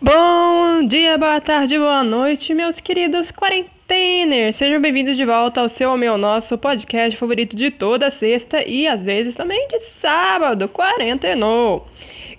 Bom 0.00 0.86
dia, 0.86 1.16
boa 1.16 1.40
tarde, 1.40 1.78
boa 1.78 2.02
noite, 2.02 2.52
meus 2.52 2.80
queridos 2.80 3.30
quarenteners! 3.30 4.56
Sejam 4.56 4.80
bem-vindos 4.80 5.16
de 5.16 5.24
volta 5.24 5.60
ao 5.60 5.68
seu, 5.68 5.90
ao 5.90 5.96
meu, 5.96 6.18
nosso 6.18 6.58
podcast 6.58 7.16
favorito 7.18 7.56
de 7.56 7.70
toda 7.70 8.10
sexta 8.10 8.66
e 8.66 8.86
às 8.86 9.02
vezes 9.02 9.34
também 9.34 9.68
de 9.68 9.78
sábado, 10.00 10.68
Quarentenou! 10.68 11.86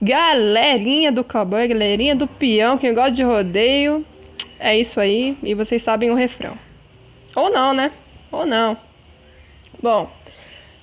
Galerinha 0.01 1.11
do 1.11 1.23
cowboy, 1.23 1.67
galerinha 1.67 2.15
do 2.15 2.27
peão, 2.27 2.77
quem 2.77 2.93
gosta 2.93 3.11
de 3.11 3.23
rodeio, 3.23 4.05
é 4.59 4.77
isso 4.77 4.99
aí, 4.99 5.37
e 5.41 5.53
vocês 5.53 5.81
sabem 5.81 6.11
o 6.11 6.15
refrão. 6.15 6.57
Ou 7.35 7.49
não, 7.49 7.73
né? 7.73 7.91
Ou 8.31 8.45
não. 8.45 8.77
Bom, 9.81 10.11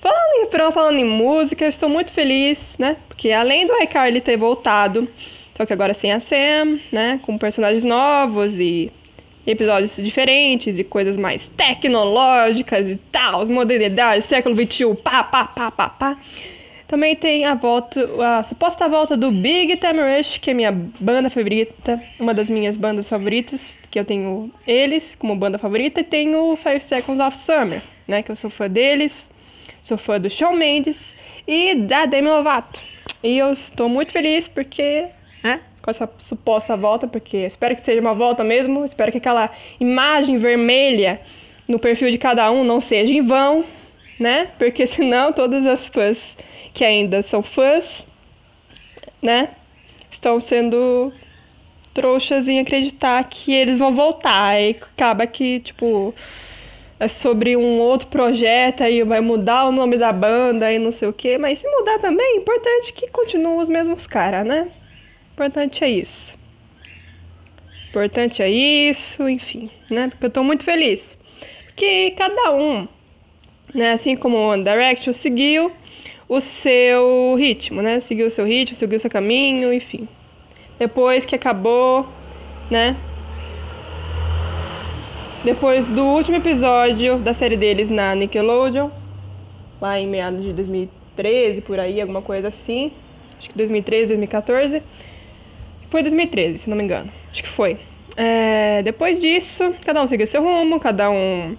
falando 0.01 0.37
em 0.37 0.45
refrão, 0.45 0.73
falando 0.73 0.99
em 0.99 1.05
música, 1.05 1.65
eu 1.65 1.69
estou 1.69 1.89
muito 1.89 2.13
feliz, 2.13 2.75
né? 2.79 2.97
Porque 3.07 3.31
além 3.31 3.67
do 3.67 3.75
iCarly 3.83 4.21
ter 4.21 4.37
voltado, 4.37 5.07
só 5.61 5.67
que 5.67 5.75
agora 5.75 5.93
sem 5.93 6.11
a 6.11 6.21
Sam, 6.21 6.81
né? 6.91 7.21
Com 7.23 7.37
personagens 7.37 7.85
novos 7.85 8.55
e 8.55 8.91
episódios 9.47 9.95
diferentes 9.95 10.79
e 10.79 10.83
coisas 10.83 11.19
mais 11.19 11.47
tecnológicas 11.49 12.89
e 12.89 12.97
tal, 13.13 13.45
modernidades, 13.45 14.25
século 14.25 14.57
XXI, 14.57 14.95
pá, 14.95 15.23
pá, 15.23 15.45
pá, 15.45 15.71
pá, 15.71 15.89
pá. 15.91 16.19
Também 16.89 17.15
tem 17.15 17.45
a 17.45 17.55
volta, 17.55 18.09
a 18.39 18.43
suposta 18.45 18.89
volta 18.89 19.19
do 19.19 19.31
Big 19.31 19.77
Time 19.77 20.01
Rush, 20.01 20.39
que 20.39 20.51
é 20.51 20.55
minha 20.55 20.73
banda 20.73 21.29
favorita, 21.29 22.03
uma 22.19 22.33
das 22.33 22.49
minhas 22.49 22.79
bandas 22.79 23.07
favoritas, 23.07 23.77
que 23.91 24.01
eu 24.01 24.05
tenho 24.07 24.51
eles 24.67 25.15
como 25.15 25.37
banda 25.37 25.59
favorita, 25.59 26.01
e 26.01 26.05
tenho 26.05 26.57
Five 26.57 26.85
Seconds 26.85 27.21
of 27.21 27.37
Summer, 27.37 27.83
né, 28.09 28.23
que 28.23 28.31
eu 28.31 28.37
sou 28.37 28.49
fã 28.49 28.67
deles, 28.67 29.29
sou 29.83 29.99
fã 29.99 30.19
do 30.19 30.31
Shawn 30.31 30.57
Mendes 30.57 30.99
e 31.47 31.75
da 31.75 32.07
Demi 32.07 32.29
Lovato. 32.29 32.81
E 33.23 33.37
eu 33.37 33.53
estou 33.53 33.91
muito 33.91 34.11
feliz 34.11 34.49
porque, 34.49 35.07
né, 35.43 35.61
com 35.83 35.91
essa 35.91 36.09
suposta 36.19 36.77
volta, 36.77 37.07
porque 37.07 37.39
espero 37.39 37.75
que 37.75 37.85
seja 37.85 38.01
uma 38.01 38.15
volta 38.15 38.45
mesmo, 38.45 38.85
espero 38.85 39.11
que 39.11 39.19
aquela 39.19 39.51
imagem 39.79 40.39
vermelha 40.39 41.21
no 41.67 41.79
perfil 41.79 42.11
de 42.11 42.19
cada 42.19 42.51
um 42.51 42.65
não 42.65 42.81
seja 42.81 43.13
em 43.13 43.27
vão, 43.27 43.65
né? 44.19 44.51
Porque 44.59 44.87
senão 44.89 45.33
todas 45.33 45.67
as 45.67 45.87
fãs 45.89 46.19
que 46.75 46.85
ainda 46.85 47.23
são 47.23 47.43
fãs, 47.43 48.07
né, 49.21 49.51
estão 50.11 50.39
sendo 50.41 51.13
trouxas 51.93 52.47
em 52.47 52.61
acreditar 52.61 53.23
que 53.25 53.53
eles 53.53 53.79
vão 53.79 53.95
voltar. 53.95 54.61
E 54.61 54.71
acaba 54.71 55.27
que, 55.27 55.61
tipo, 55.61 56.15
é 56.99 57.09
sobre 57.09 57.57
um 57.57 57.79
outro 57.79 58.09
projeto, 58.09 58.83
aí 58.83 59.03
vai 59.03 59.21
mudar 59.21 59.67
o 59.67 59.73
nome 59.73 59.97
da 59.97 60.13
banda 60.13 60.73
e 60.73 60.79
não 60.79 60.93
sei 60.93 61.09
o 61.09 61.13
que. 61.13 61.39
Mas 61.39 61.59
se 61.59 61.69
mudar 61.69 61.99
também, 61.99 62.35
é 62.35 62.37
importante 62.37 62.93
que 62.93 63.09
continuem 63.09 63.59
os 63.59 63.69
mesmos 63.69 64.07
caras, 64.07 64.47
né? 64.47 64.71
Importante 65.33 65.85
é 65.85 65.91
isso. 65.91 66.39
Importante 67.89 68.43
é 68.43 68.49
isso, 68.49 69.29
enfim, 69.29 69.71
né? 69.91 70.09
Porque 70.09 70.27
eu 70.27 70.31
tô 70.31 70.45
muito 70.45 70.65
feliz. 70.65 71.17
Porque 71.67 72.13
cada 72.17 72.53
um, 72.53 72.87
né, 73.75 73.93
assim 73.93 74.17
como 74.17 74.37
o 74.37 74.49
One 74.51 74.63
Direction 74.63 75.13
seguiu 75.13 75.73
o 76.29 76.41
seu 76.41 77.35
ritmo, 77.37 77.83
né? 77.83 77.99
Seguiu 78.01 78.29
o 78.29 78.31
seu 78.31 78.45
ritmo, 78.45 78.77
seguiu 78.77 78.99
o 78.99 79.01
seu 79.01 79.11
caminho, 79.11 79.73
enfim. 79.73 80.09
Depois 80.79 81.25
que 81.25 81.35
acabou, 81.35 82.07
né? 82.71 82.97
Depois 85.45 85.89
do 85.89 86.05
último 86.05 86.37
episódio 86.37 87.19
da 87.19 87.35
série 87.35 87.57
deles 87.57 87.91
na 87.91 88.15
Nickelodeon, 88.15 88.91
lá 89.81 89.99
em 89.99 90.07
meados 90.07 90.43
de 90.43 90.53
2013, 90.53 91.63
por 91.63 91.81
aí, 91.81 92.01
alguma 92.01 92.23
coisa 92.23 92.49
assim. 92.49 92.93
Acho 93.39 93.49
que 93.49 93.57
2013, 93.57 94.09
2014. 94.09 94.83
Foi 95.91 96.03
2013, 96.03 96.59
se 96.59 96.71
não 96.71 96.77
me 96.77 96.85
engano. 96.85 97.11
Acho 97.31 97.43
que 97.43 97.49
foi. 97.51 97.79
É, 98.17 98.83
depois 98.83 99.21
disso, 99.21 99.75
cada 99.85 100.03
um 100.03 100.07
seguiu 100.07 100.27
seu 100.27 100.43
rumo, 100.43 100.79
cada 100.79 101.11
um 101.11 101.57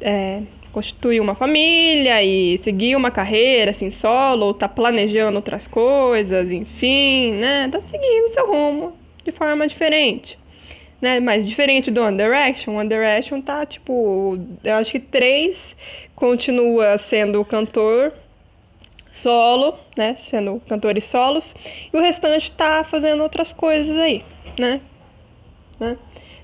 é, 0.00 0.42
constituir 0.72 1.20
uma 1.20 1.34
família 1.34 2.22
e 2.22 2.58
seguir 2.58 2.96
uma 2.96 3.10
carreira 3.10 3.70
assim 3.70 3.90
solo, 3.90 4.46
ou 4.46 4.54
tá 4.54 4.68
planejando 4.68 5.36
outras 5.36 5.66
coisas, 5.66 6.50
enfim, 6.50 7.32
né? 7.32 7.68
Tá 7.70 7.80
seguindo 7.82 8.34
seu 8.34 8.46
rumo 8.46 8.96
de 9.24 9.32
forma 9.32 9.66
diferente. 9.66 10.38
Né, 11.00 11.18
mas 11.18 11.48
diferente 11.48 11.90
do 11.90 12.02
One 12.02 12.14
Direction, 12.14 12.76
One 12.76 12.86
Direction 12.86 13.40
tá 13.40 13.64
tipo, 13.64 14.38
eu 14.62 14.74
acho 14.74 14.92
que 14.92 15.00
três 15.00 15.74
continua 16.14 16.98
sendo 16.98 17.42
cantor 17.42 18.12
solo, 19.22 19.74
né, 19.96 20.16
sendo 20.18 20.60
cantores 20.68 21.04
solos, 21.04 21.54
e 21.92 21.96
o 21.96 22.00
restante 22.00 22.50
tá 22.52 22.84
fazendo 22.84 23.22
outras 23.22 23.52
coisas 23.52 23.96
aí, 23.98 24.24
né, 24.58 24.80
né 25.78 25.96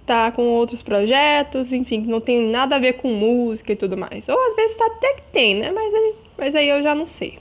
tá 0.07 0.31
com 0.31 0.43
outros 0.43 0.81
projetos, 0.83 1.73
enfim, 1.73 2.03
que 2.03 2.09
não 2.09 2.21
tem 2.21 2.41
nada 2.41 2.77
a 2.77 2.79
ver 2.79 2.95
com 2.95 3.13
música 3.13 3.73
e 3.73 3.77
tudo 3.77 3.97
mais. 3.97 4.29
Ou 4.29 4.49
às 4.49 4.55
vezes 4.55 4.77
tá 4.77 4.87
até 4.87 5.15
que 5.15 5.23
tem, 5.33 5.57
né? 5.57 5.73
Mas 5.73 5.93
aí, 5.93 6.15
mas 6.39 6.55
aí 6.55 6.69
eu 6.69 6.83
já 6.83 6.95
não 6.95 7.09
sei. 7.09 7.39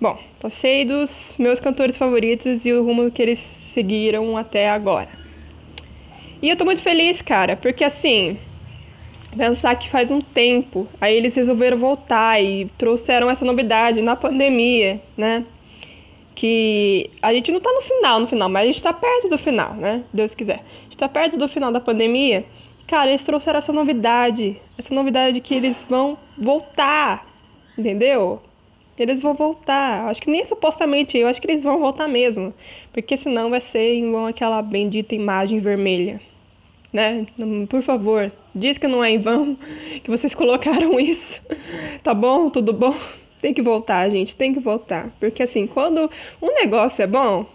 Bom, 0.00 0.18
passei 0.40 0.84
dos 0.84 1.34
meus 1.38 1.60
cantores 1.60 1.96
favoritos 1.96 2.66
e 2.66 2.72
o 2.72 2.82
rumo 2.82 3.10
que 3.10 3.22
eles 3.22 3.38
seguiram 3.72 4.36
até 4.36 4.68
agora. 4.68 5.08
E 6.42 6.48
eu 6.48 6.56
tô 6.56 6.64
muito 6.64 6.82
feliz, 6.82 7.22
cara, 7.22 7.56
porque 7.56 7.84
assim, 7.84 8.38
pensar 9.36 9.76
que 9.76 9.88
faz 9.90 10.10
um 10.10 10.20
tempo, 10.20 10.88
aí 11.00 11.16
eles 11.16 11.34
resolveram 11.34 11.78
voltar 11.78 12.42
e 12.42 12.66
trouxeram 12.76 13.30
essa 13.30 13.44
novidade 13.44 14.02
na 14.02 14.16
pandemia, 14.16 15.00
né? 15.16 15.44
que 16.40 17.10
a 17.20 17.34
gente 17.34 17.50
não 17.50 17.58
está 17.58 17.70
no 17.70 17.82
final, 17.82 18.20
no 18.20 18.26
final, 18.26 18.48
mas 18.48 18.62
a 18.62 18.66
gente 18.66 18.76
está 18.76 18.94
perto 18.94 19.28
do 19.28 19.36
final, 19.36 19.74
né? 19.74 20.02
Deus 20.10 20.34
quiser. 20.34 20.60
A 20.60 20.82
gente 20.84 20.92
está 20.92 21.06
perto 21.06 21.36
do 21.36 21.46
final 21.46 21.70
da 21.70 21.80
pandemia. 21.80 22.46
Cara, 22.86 23.10
eles 23.10 23.22
trouxeram 23.22 23.58
essa 23.58 23.74
novidade, 23.74 24.56
essa 24.78 24.94
novidade 24.94 25.34
de 25.34 25.42
que 25.42 25.54
eles 25.54 25.76
vão 25.86 26.16
voltar, 26.38 27.26
entendeu? 27.76 28.40
Eles 28.96 29.20
vão 29.20 29.34
voltar. 29.34 30.08
Acho 30.08 30.22
que 30.22 30.30
nem 30.30 30.42
supostamente, 30.46 31.18
eu 31.18 31.28
acho 31.28 31.42
que 31.42 31.50
eles 31.50 31.62
vão 31.62 31.78
voltar 31.78 32.08
mesmo, 32.08 32.54
porque 32.90 33.18
senão 33.18 33.50
vai 33.50 33.60
ser 33.60 33.96
em 33.96 34.10
vão 34.10 34.26
aquela 34.26 34.62
bendita 34.62 35.14
imagem 35.14 35.60
vermelha, 35.60 36.22
né? 36.92 37.26
Por 37.68 37.82
favor, 37.82 38.32
diz 38.54 38.78
que 38.78 38.88
não 38.88 39.02
é 39.02 39.10
em 39.10 39.18
vão 39.18 39.56
que 40.02 40.10
vocês 40.10 40.34
colocaram 40.34 40.98
isso. 41.00 41.40
Tá 42.02 42.14
bom? 42.14 42.50
Tudo 42.50 42.72
bom? 42.72 42.96
Tem 43.40 43.54
que 43.54 43.62
voltar, 43.62 44.08
gente, 44.10 44.36
tem 44.36 44.52
que 44.52 44.60
voltar. 44.60 45.10
Porque 45.18 45.42
assim, 45.42 45.66
quando 45.66 46.10
um 46.42 46.54
negócio 46.54 47.02
é 47.02 47.06
bom, 47.06 47.46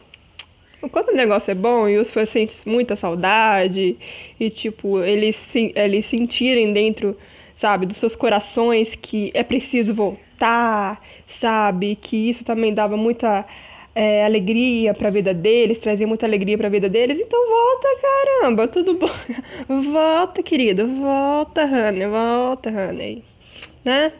quando 0.91 1.09
o 1.09 1.15
negócio 1.15 1.51
é 1.51 1.55
bom 1.55 1.87
e 1.87 1.97
os 1.97 2.07
sentem 2.07 2.55
muita 2.65 2.95
saudade 2.95 3.97
e 4.39 4.49
tipo, 4.49 5.03
eles, 5.03 5.55
eles 5.55 6.05
sentirem 6.05 6.73
dentro, 6.73 7.17
sabe, 7.55 7.85
dos 7.85 7.97
seus 7.97 8.15
corações 8.15 8.95
que 8.95 9.31
é 9.33 9.43
preciso 9.43 9.93
voltar, 9.93 11.01
sabe, 11.39 11.95
que 11.95 12.29
isso 12.29 12.43
também 12.43 12.73
dava 12.73 12.97
muita 12.97 13.45
é, 13.95 14.25
alegria 14.25 14.93
para 14.93 15.07
a 15.07 15.11
vida 15.11 15.33
deles, 15.33 15.79
trazia 15.79 16.05
muita 16.05 16.25
alegria 16.25 16.57
para 16.57 16.67
a 16.67 16.71
vida 16.71 16.89
deles. 16.89 17.17
Então 17.19 17.39
volta, 17.47 17.87
caramba, 18.01 18.67
tudo 18.67 18.93
bom? 18.95 19.09
volta, 19.91 20.43
querido, 20.43 20.85
volta, 20.87 21.63
Honey, 21.63 22.05
volta, 22.05 22.69
Honey, 22.69 23.23
né? 23.83 24.11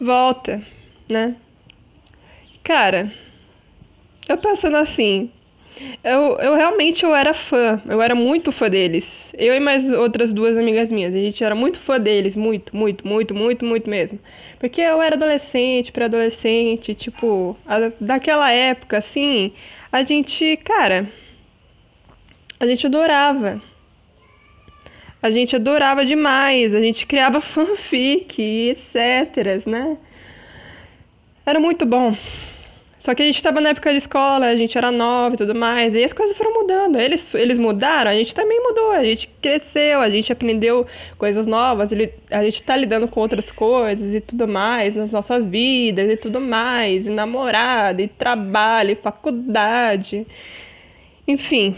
volta, 0.00 0.62
né? 1.08 1.36
Cara, 2.62 3.12
eu 4.28 4.36
pensando 4.36 4.76
assim, 4.76 5.30
eu, 6.02 6.38
eu 6.38 6.54
realmente 6.54 7.04
eu 7.04 7.14
era 7.14 7.34
fã, 7.34 7.80
eu 7.86 8.00
era 8.00 8.14
muito 8.14 8.52
fã 8.52 8.68
deles. 8.68 9.32
Eu 9.36 9.54
e 9.54 9.60
mais 9.60 9.90
outras 9.90 10.32
duas 10.32 10.56
amigas 10.56 10.90
minhas, 10.90 11.14
a 11.14 11.18
gente 11.18 11.42
era 11.42 11.54
muito 11.54 11.78
fã 11.80 12.00
deles, 12.00 12.34
muito, 12.36 12.74
muito, 12.76 13.06
muito, 13.06 13.34
muito, 13.34 13.64
muito 13.64 13.90
mesmo. 13.90 14.18
Porque 14.58 14.80
eu 14.80 15.02
era 15.02 15.16
adolescente, 15.16 15.92
pré-adolescente, 15.92 16.94
tipo, 16.94 17.56
a, 17.66 17.90
daquela 18.00 18.50
época, 18.50 18.98
assim, 18.98 19.52
a 19.92 20.02
gente, 20.02 20.56
cara, 20.58 21.08
a 22.58 22.66
gente 22.66 22.86
adorava 22.86 23.60
a 25.26 25.30
gente 25.30 25.56
adorava 25.56 26.04
demais, 26.04 26.74
a 26.74 26.80
gente 26.80 27.06
criava 27.06 27.40
fanfic, 27.42 28.40
etc, 28.40 29.66
né? 29.66 29.96
Era 31.44 31.58
muito 31.58 31.84
bom. 31.84 32.16
Só 33.06 33.14
que 33.14 33.22
a 33.22 33.24
gente 33.26 33.36
estava 33.36 33.60
na 33.60 33.68
época 33.68 33.92
de 33.92 33.98
escola, 33.98 34.46
a 34.46 34.56
gente 34.56 34.76
era 34.76 34.90
nova 34.90 35.36
e 35.36 35.38
tudo 35.38 35.54
mais, 35.54 35.94
e 35.94 36.02
as 36.02 36.12
coisas 36.12 36.36
foram 36.36 36.52
mudando. 36.52 36.98
Eles, 36.98 37.32
eles 37.34 37.56
mudaram, 37.56 38.10
a 38.10 38.14
gente 38.14 38.34
também 38.34 38.60
mudou, 38.60 38.90
a 38.90 39.04
gente 39.04 39.30
cresceu, 39.40 40.00
a 40.00 40.10
gente 40.10 40.32
aprendeu 40.32 40.84
coisas 41.16 41.46
novas, 41.46 41.90
a 41.92 42.42
gente 42.42 42.60
está 42.60 42.76
lidando 42.76 43.06
com 43.06 43.20
outras 43.20 43.48
coisas 43.52 44.12
e 44.12 44.20
tudo 44.20 44.48
mais 44.48 44.96
nas 44.96 45.12
nossas 45.12 45.48
vidas 45.48 46.10
e 46.10 46.16
tudo 46.16 46.40
mais, 46.40 47.06
e 47.06 47.10
namorada, 47.10 48.02
e 48.02 48.08
trabalho, 48.08 48.90
e 48.90 48.96
faculdade. 48.96 50.26
Enfim, 51.28 51.76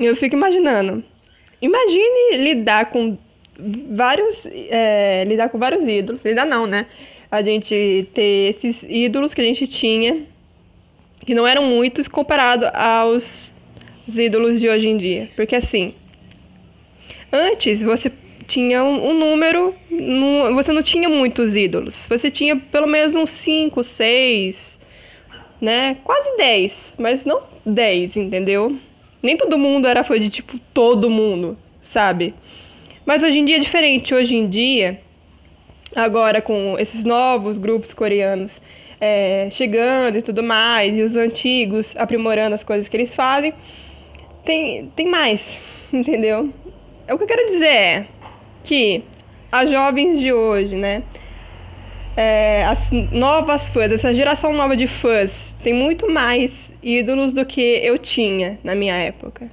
eu 0.00 0.16
fico 0.16 0.34
imaginando 0.34 1.04
Imagine 1.62 2.38
lidar 2.38 2.86
com 2.90 3.16
vários. 3.94 4.44
É, 4.44 5.22
lidar 5.24 5.48
com 5.48 5.58
vários 5.58 5.86
ídolos. 5.86 6.20
Lidar 6.24 6.44
não, 6.44 6.66
né? 6.66 6.86
A 7.32 7.42
gente 7.42 8.06
ter 8.12 8.50
esses 8.50 8.84
ídolos 8.86 9.32
que 9.32 9.40
a 9.40 9.44
gente 9.44 9.66
tinha 9.66 10.26
que 11.24 11.34
não 11.34 11.46
eram 11.46 11.64
muitos 11.64 12.06
comparado 12.06 12.66
aos 12.74 13.52
ídolos 14.06 14.60
de 14.60 14.68
hoje 14.68 14.88
em 14.88 14.98
dia. 14.98 15.30
Porque 15.34 15.56
assim, 15.56 15.94
antes 17.32 17.82
você 17.82 18.12
tinha 18.46 18.84
um, 18.84 19.10
um 19.10 19.14
número, 19.14 19.74
você 20.54 20.72
não 20.72 20.82
tinha 20.82 21.08
muitos 21.08 21.56
ídolos. 21.56 22.06
Você 22.06 22.30
tinha 22.30 22.56
pelo 22.56 22.86
menos 22.86 23.14
uns 23.14 23.30
5, 23.30 23.82
6, 23.82 24.78
né? 25.58 25.96
Quase 26.04 26.36
10, 26.36 26.96
mas 26.98 27.24
não 27.24 27.44
10, 27.64 28.16
entendeu? 28.16 28.76
Nem 29.22 29.38
todo 29.38 29.56
mundo 29.56 29.86
era 29.86 30.04
fã 30.04 30.18
de 30.18 30.28
tipo 30.28 30.58
todo 30.74 31.08
mundo, 31.08 31.56
sabe? 31.82 32.34
Mas 33.06 33.22
hoje 33.22 33.38
em 33.38 33.44
dia 33.44 33.56
é 33.56 33.60
diferente. 33.60 34.14
Hoje 34.14 34.34
em 34.34 34.48
dia, 34.48 35.00
agora 35.94 36.40
com 36.40 36.76
esses 36.78 37.04
novos 37.04 37.58
grupos 37.58 37.92
coreanos 37.92 38.60
é, 39.00 39.48
chegando 39.50 40.18
e 40.18 40.22
tudo 40.22 40.42
mais, 40.42 40.96
e 40.96 41.02
os 41.02 41.16
antigos 41.16 41.92
aprimorando 41.96 42.54
as 42.54 42.62
coisas 42.62 42.88
que 42.88 42.96
eles 42.96 43.12
fazem, 43.14 43.52
tem, 44.44 44.92
tem 44.94 45.06
mais, 45.06 45.58
entendeu? 45.92 46.52
O 47.10 47.18
que 47.18 47.24
eu 47.24 47.26
quero 47.26 47.46
dizer 47.46 47.66
é 47.66 48.06
que 48.62 49.02
as 49.50 49.70
jovens 49.70 50.20
de 50.20 50.32
hoje, 50.32 50.76
né? 50.76 51.02
É, 52.16 52.64
as 52.64 52.90
novas 53.10 53.68
fãs, 53.70 53.90
essa 53.90 54.14
geração 54.14 54.52
nova 54.52 54.76
de 54.76 54.86
fãs, 54.86 55.32
tem 55.64 55.74
muito 55.74 56.10
mais 56.10 56.70
ídolos 56.82 57.32
do 57.32 57.44
que 57.44 57.60
eu 57.60 57.98
tinha 57.98 58.58
na 58.62 58.74
minha 58.74 58.94
época. 58.94 59.50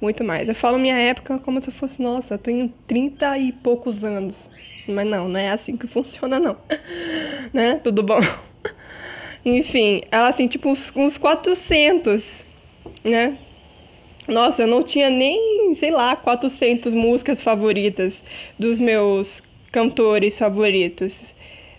Muito 0.00 0.22
mais. 0.22 0.48
Eu 0.48 0.54
falo 0.54 0.78
minha 0.78 0.98
época 0.98 1.38
como 1.38 1.60
se 1.60 1.68
eu 1.68 1.72
fosse, 1.72 2.00
nossa, 2.02 2.34
eu 2.34 2.38
tenho 2.38 2.72
30 2.86 3.38
e 3.38 3.52
poucos 3.52 4.04
anos. 4.04 4.36
Mas 4.88 5.06
não, 5.06 5.28
não 5.28 5.38
é 5.38 5.50
assim 5.50 5.76
que 5.76 5.86
funciona, 5.86 6.40
não. 6.40 6.56
né? 7.52 7.80
Tudo 7.84 8.02
bom? 8.02 8.20
Enfim, 9.44 10.02
ela 10.10 10.28
assim, 10.28 10.48
tipo, 10.48 10.68
uns, 10.70 10.90
uns 10.96 11.18
400, 11.18 12.44
né? 13.04 13.38
Nossa, 14.26 14.62
eu 14.62 14.66
não 14.66 14.82
tinha 14.82 15.08
nem, 15.08 15.74
sei 15.76 15.90
lá, 15.90 16.16
400 16.16 16.92
músicas 16.92 17.40
favoritas 17.40 18.22
dos 18.58 18.78
meus 18.78 19.42
cantores 19.72 20.38
favoritos, 20.38 21.34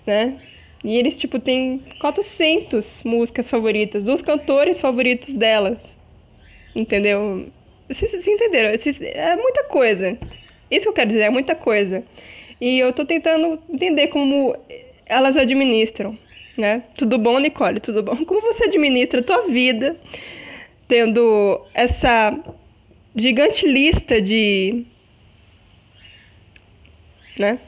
né? 0.05 0.39
E 0.83 0.95
eles, 0.97 1.17
tipo, 1.17 1.39
têm 1.39 1.81
400 1.99 3.03
músicas 3.03 3.49
favoritas 3.49 4.03
dos 4.03 4.21
cantores 4.21 4.79
favoritos 4.79 5.33
delas. 5.35 5.77
Entendeu? 6.75 7.47
Vocês, 7.87 8.11
vocês 8.11 8.27
entenderam? 8.27 8.69
É 8.69 9.35
muita 9.35 9.65
coisa. 9.65 10.17
Isso 10.71 10.83
que 10.83 10.89
eu 10.89 10.93
quero 10.93 11.09
dizer, 11.09 11.23
é 11.23 11.29
muita 11.29 11.55
coisa. 11.55 12.03
E 12.59 12.79
eu 12.79 12.91
tô 12.93 13.05
tentando 13.05 13.59
entender 13.69 14.07
como 14.07 14.55
elas 15.05 15.37
administram, 15.37 16.17
né? 16.57 16.83
Tudo 16.97 17.17
bom, 17.17 17.39
Nicole? 17.39 17.79
Tudo 17.79 18.03
bom? 18.03 18.25
Como 18.25 18.41
você 18.41 18.65
administra 18.65 19.21
a 19.21 19.23
tua 19.23 19.47
vida 19.47 19.95
tendo 20.87 21.61
essa 21.73 22.37
gigante 23.15 23.65
lista 23.65 24.21
de 24.21 24.85
né? 27.37 27.59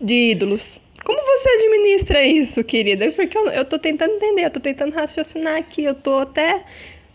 De 0.00 0.30
ídolos. 0.30 0.80
Como 1.04 1.20
você 1.20 1.48
administra 1.48 2.24
isso, 2.24 2.64
querida? 2.64 3.10
Porque 3.12 3.36
eu, 3.36 3.48
eu 3.48 3.64
tô 3.64 3.78
tentando 3.78 4.14
entender, 4.14 4.46
eu 4.46 4.50
tô 4.50 4.60
tentando 4.60 4.94
raciocinar 4.94 5.58
aqui, 5.58 5.84
eu 5.84 5.94
tô 5.94 6.18
até, 6.18 6.64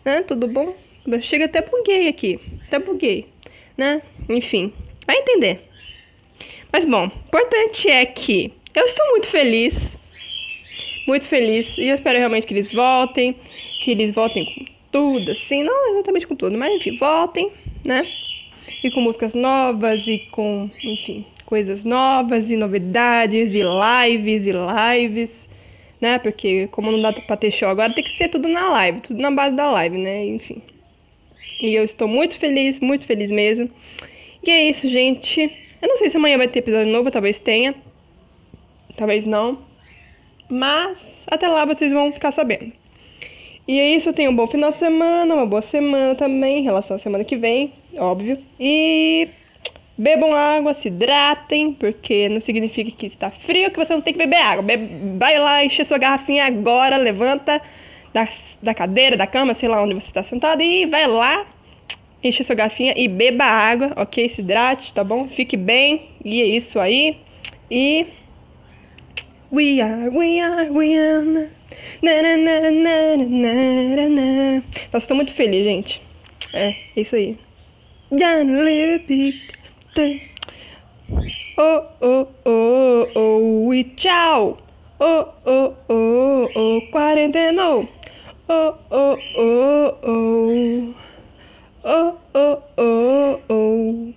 né, 0.06 0.22
tudo 0.22 0.48
bom? 0.48 0.76
Chega 1.22 1.46
até 1.46 1.62
buguei 1.62 2.08
aqui, 2.10 2.40
até 2.68 2.80
buguei, 2.80 3.28
né? 3.78 4.02
Enfim, 4.30 4.74
vai 5.06 5.18
entender. 5.18 5.62
Mas 6.72 6.86
bom, 6.86 7.06
importante 7.06 7.90
é 7.90 8.06
que 8.06 8.54
eu 8.76 8.86
estou 8.86 9.06
muito 9.12 9.28
feliz, 9.28 9.98
muito 11.08 11.28
feliz, 11.28 11.78
e 11.78 11.88
eu 11.88 11.96
espero 11.96 12.20
realmente 12.20 12.46
que 12.46 12.54
eles 12.54 12.72
voltem, 12.72 13.36
que 13.82 13.92
eles 13.92 14.14
voltem 14.14 14.46
com 14.46 14.66
tudo, 14.92 15.32
assim, 15.32 15.64
não 15.64 15.92
exatamente 15.92 16.28
com 16.28 16.36
tudo, 16.36 16.58
mas 16.58 16.74
enfim, 16.76 16.98
voltem, 16.98 17.52
né? 17.84 18.08
E 18.84 18.92
com 18.92 19.02
músicas 19.02 19.34
novas 19.34 20.06
e 20.08 20.20
com, 20.32 20.70
enfim, 20.84 21.26
coisas 21.46 21.86
novas 21.86 22.52
e 22.52 22.58
novidades 22.58 23.52
e 23.52 23.62
lives 23.62 24.46
e 24.46 24.52
lives, 24.52 25.50
né? 26.00 26.20
Porque 26.20 26.68
como 26.68 26.92
não 26.92 27.02
dá 27.02 27.14
pra 27.14 27.38
ter 27.38 27.52
show 27.52 27.70
agora, 27.70 27.94
tem 27.94 28.04
que 28.04 28.18
ser 28.18 28.28
tudo 28.28 28.48
na 28.48 28.70
live, 28.70 29.02
tudo 29.02 29.20
na 29.22 29.32
base 29.32 29.56
da 29.56 29.72
live, 29.72 29.98
né? 29.98 30.26
Enfim. 30.26 30.62
E 31.62 31.74
eu 31.74 31.84
estou 31.84 32.08
muito 32.08 32.38
feliz, 32.38 32.80
muito 32.80 33.06
feliz 33.06 33.32
mesmo. 33.32 33.70
E 34.44 34.52
é 34.52 34.70
isso, 34.70 34.88
gente. 34.88 35.52
Eu 35.82 35.88
não 35.88 35.98
sei 35.98 36.10
se 36.10 36.18
amanhã 36.18 36.38
vai 36.38 36.48
ter 36.48 36.60
episódio 36.60 36.92
novo, 36.92 37.12
talvez 37.12 37.40
tenha. 37.40 37.76
Talvez 38.96 39.26
não. 39.26 39.60
Mas 40.50 41.24
até 41.28 41.48
lá 41.48 41.66
vocês 41.66 41.92
vão 41.92 42.12
ficar 42.12 42.32
sabendo. 42.32 42.72
E 43.68 43.80
é 43.80 43.90
isso, 43.96 44.14
tenham 44.14 44.32
um 44.32 44.36
bom 44.36 44.48
final 44.48 44.72
de 44.72 44.78
semana, 44.78 45.36
uma 45.36 45.46
boa 45.46 45.62
semana 45.62 46.16
também, 46.16 46.60
em 46.60 46.64
relação 46.64 46.96
à 46.96 47.00
semana 47.00 47.24
que 47.24 47.36
vem, 47.36 47.74
óbvio. 47.98 48.40
E 48.58 49.28
Bebam 49.98 50.32
água, 50.32 50.76
se 50.76 50.90
hidratem, 50.90 51.74
porque 51.74 52.30
não 52.30 52.40
significa 52.40 52.92
que 52.92 53.08
está 53.08 53.32
frio 53.32 53.72
que 53.72 53.80
você 53.80 53.94
não 53.94 54.02
tem 54.02 54.14
que 54.14 54.20
beber 54.20 54.40
água. 54.40 54.64
Vai 55.18 55.40
lá, 55.40 55.66
encher 55.66 55.86
sua 55.86 55.98
garrafinha 55.98 56.46
agora, 56.46 56.98
levanta 56.98 57.60
da, 58.14 58.30
da 58.62 58.76
cadeira, 58.76 59.18
da 59.18 59.26
cama, 59.26 59.56
sei 59.56 59.68
lá 59.68 59.82
onde 59.82 59.96
você 59.96 60.06
está 60.06 60.22
sentado, 60.22 60.62
e 60.62 60.86
vai 60.86 61.08
lá, 61.08 61.48
enche 62.24 62.44
sua 62.44 62.56
garrafinha 62.56 62.94
e 62.96 63.08
beba 63.08 63.46
água, 63.46 63.94
ok? 63.96 64.30
Se 64.30 64.42
hidrate, 64.42 64.94
tá 64.94 65.04
bom? 65.04 65.28
Fique 65.30 65.58
bem, 65.58 66.10
e 66.24 66.42
é 66.42 66.46
isso 66.46 66.80
aí. 66.80 67.18
E. 67.70 68.08
We 69.52 69.80
are, 69.82 70.10
we 70.10 70.42
are, 70.42 70.70
we 70.70 70.98
are. 70.98 71.50
Na, 72.02 72.22
na, 72.22 72.38
na, 72.38 72.72
na, 72.72 73.18
na, 73.18 74.10
na, 74.10 74.64
Nossa, 74.92 74.98
estou 74.98 75.16
muito 75.16 75.34
feliz, 75.34 75.64
gente. 75.64 76.02
É, 76.54 76.70
é 76.70 77.02
isso 77.02 77.16
aí. 77.16 77.38
Oh, 81.58 81.84
oh, 82.02 82.28
oh, 82.46 83.08
oh, 83.16 83.74
e 83.74 83.84
tchau. 83.96 84.58
Oh, 85.00 85.26
oh, 85.46 85.74
oh, 85.90 86.50
oh, 86.56 86.82
quarentena. 86.92 87.88
Oh, 88.50 88.74
oh, 91.84 92.20
oh, 92.34 92.64
oh, 92.78 93.42
oh. 93.50 94.14